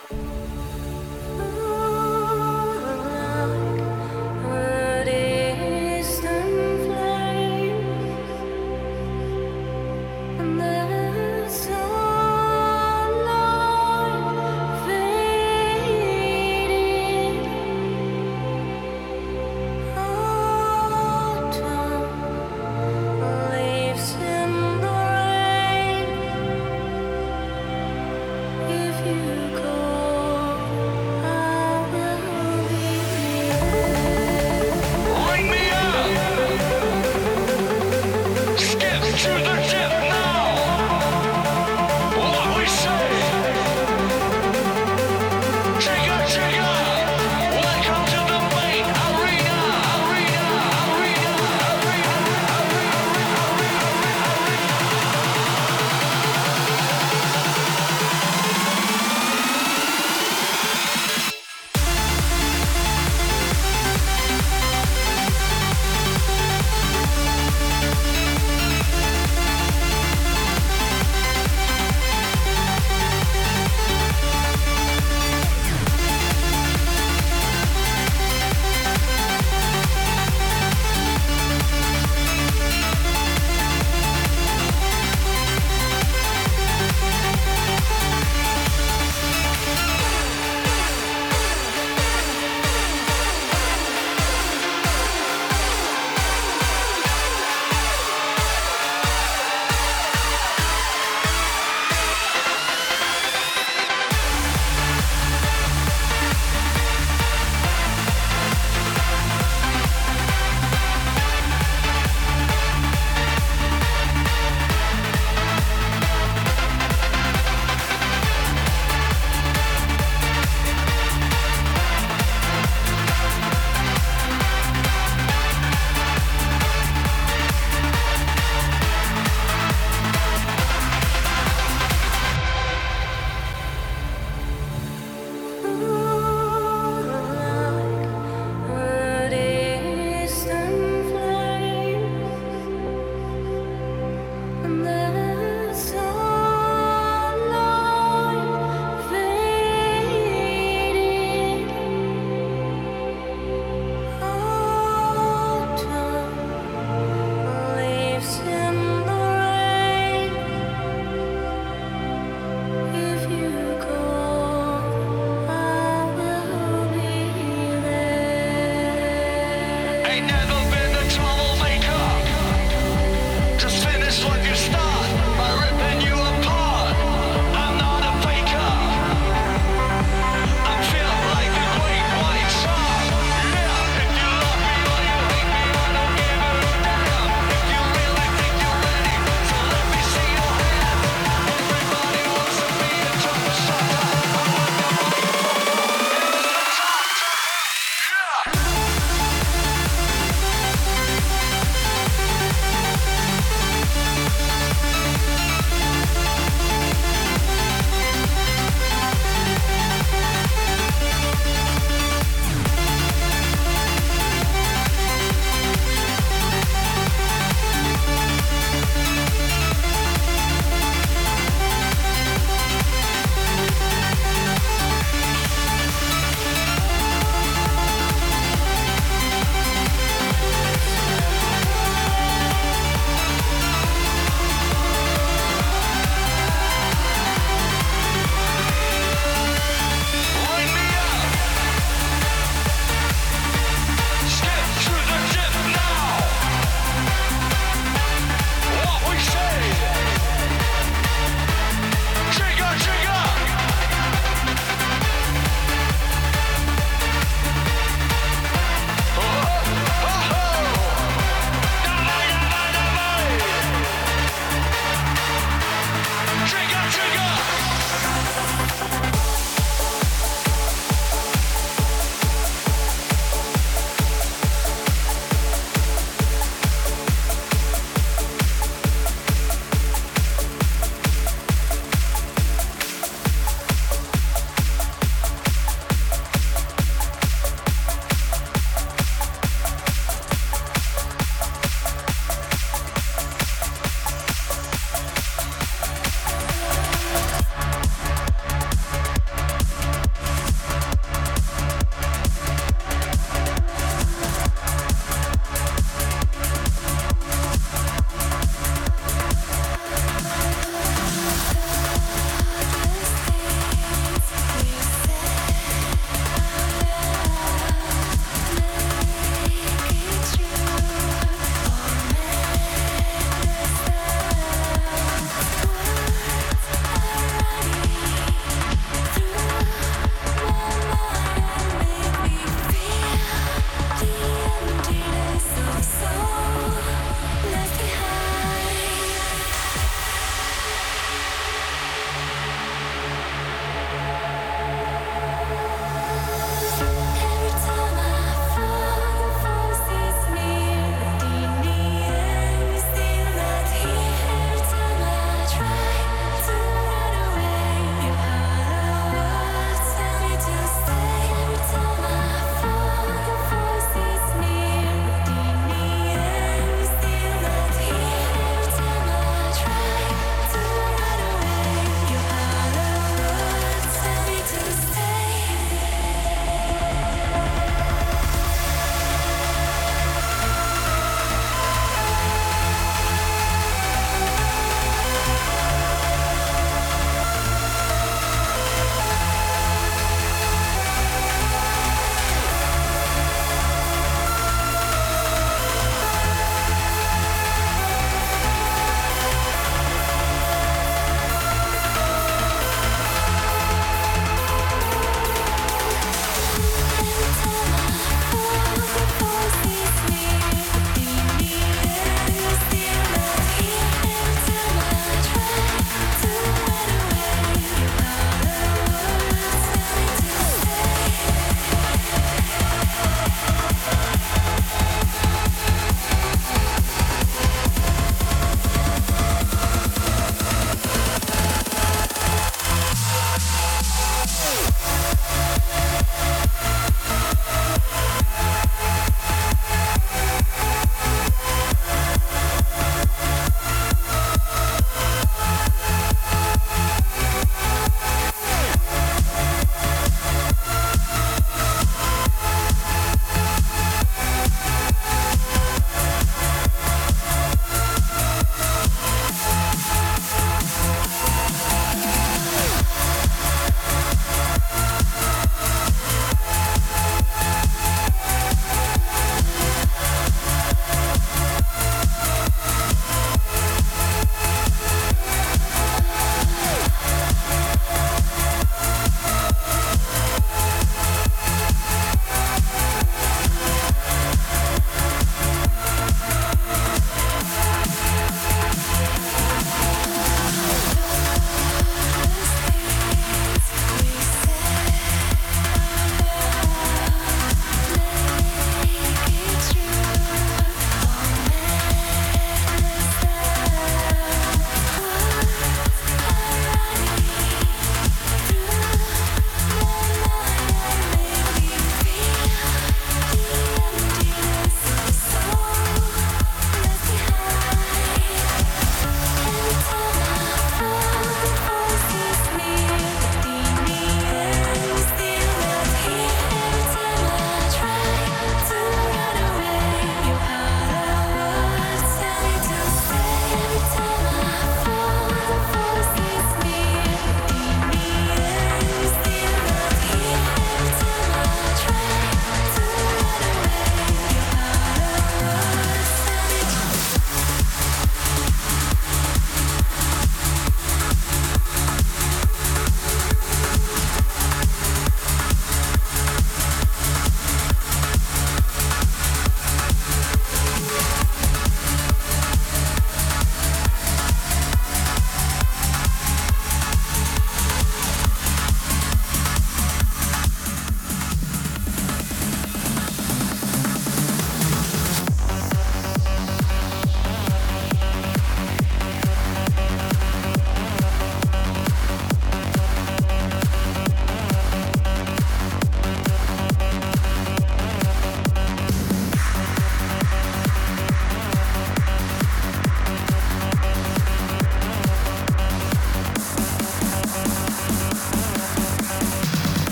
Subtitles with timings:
[0.00, 0.27] If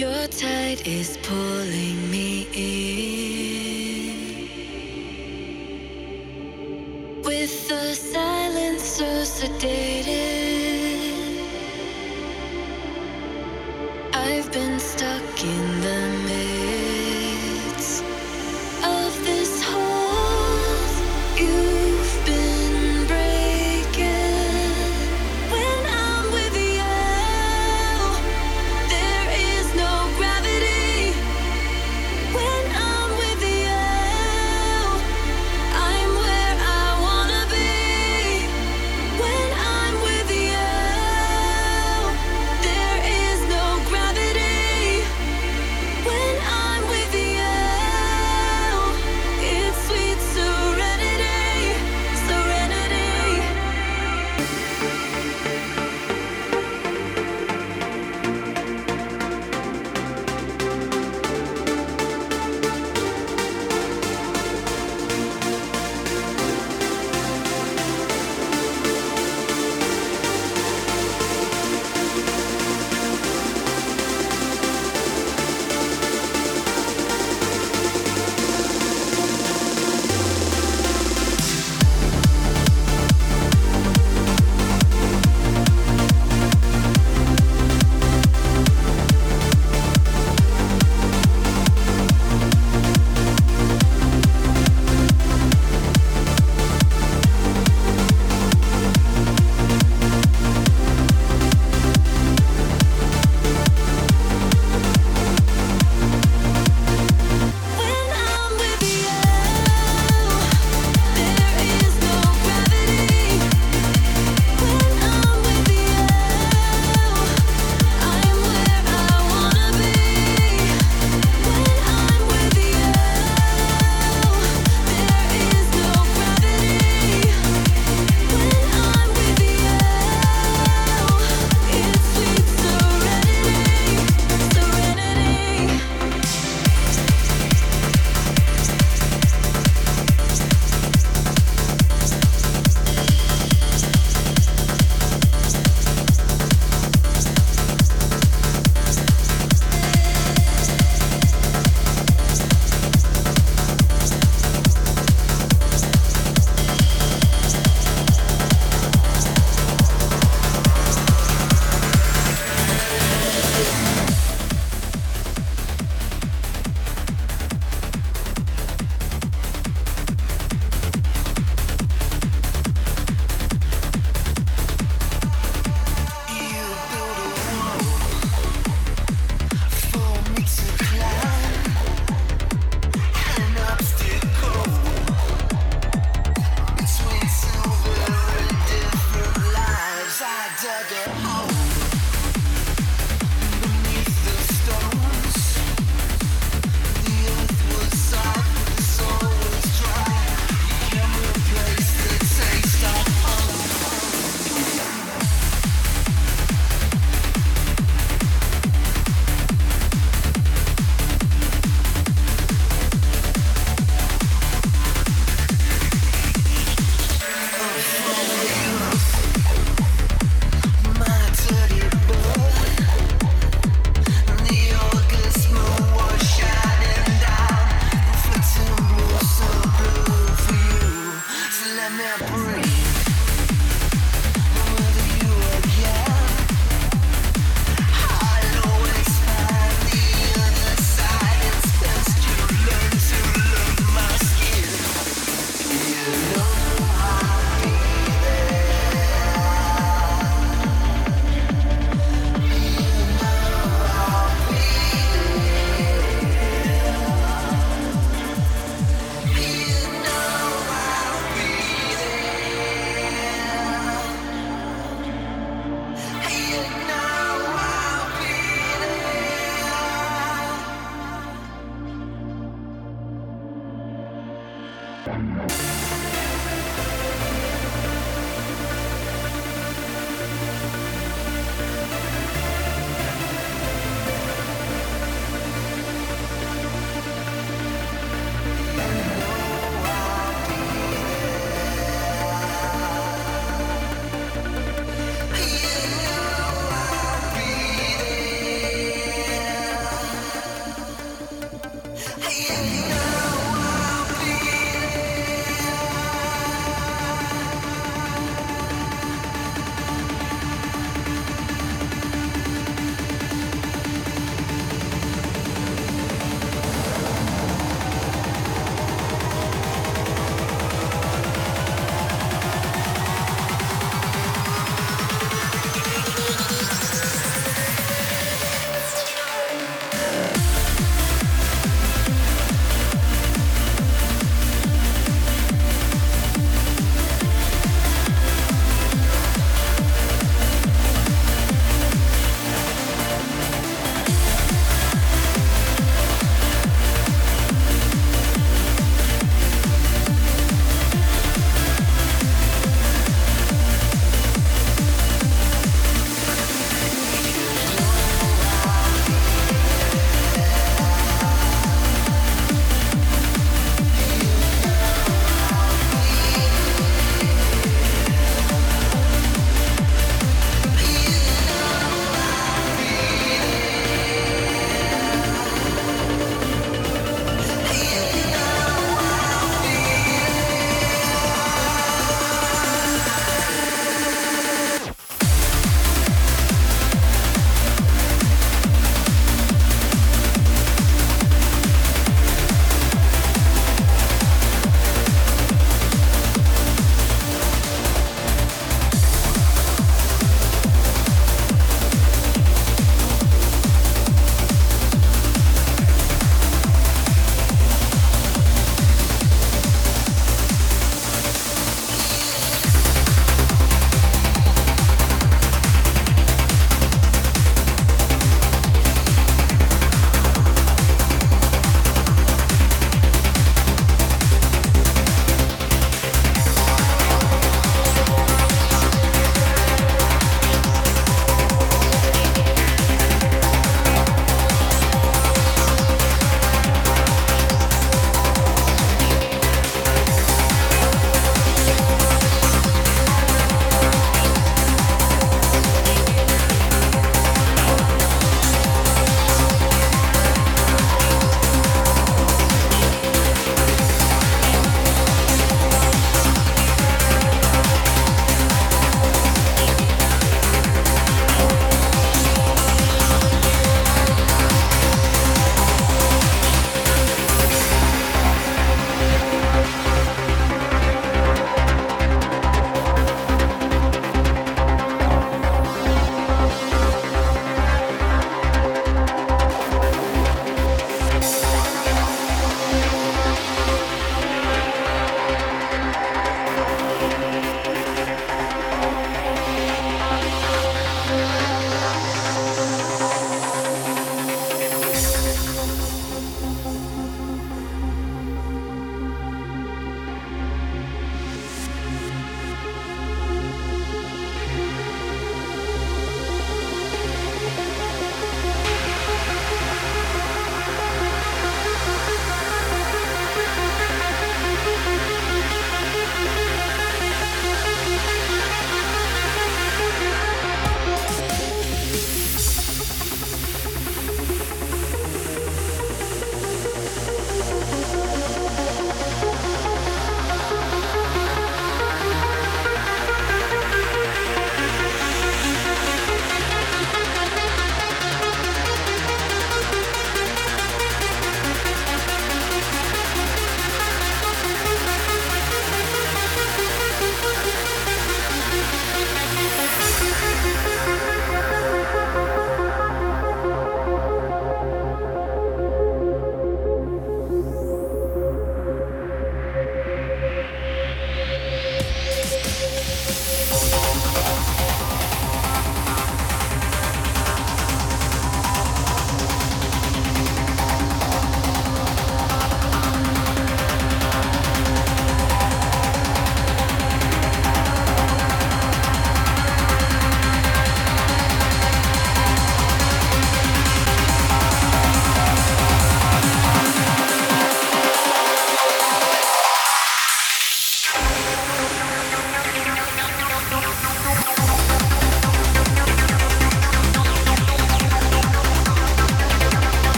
[0.00, 4.48] Your tide is pulling me in
[7.22, 9.99] with the silence so sedate.